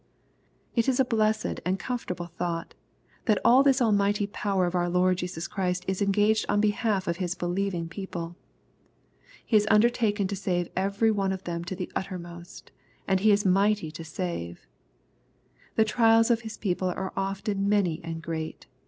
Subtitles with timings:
[0.73, 2.73] It is a blessed and comfortable thought,
[3.25, 7.17] that all this almighty power of our Lord Jesus Christ is engaged on behalf of
[7.17, 8.35] His believing people.
[9.45, 12.71] He has undertaken to save every one of them to the uttermost,
[13.07, 14.65] and He is "might jjfco save.''
[15.77, 18.65] "fhe trials of His people are often many and great.